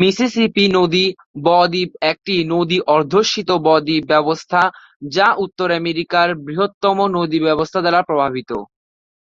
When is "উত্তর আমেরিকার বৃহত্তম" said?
5.44-6.98